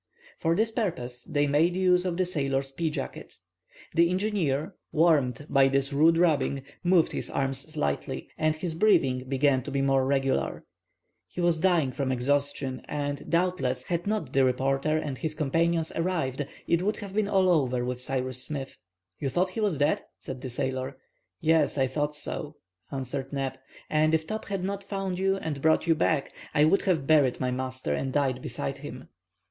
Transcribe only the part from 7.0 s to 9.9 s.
his arms slightly, and his breathing began to be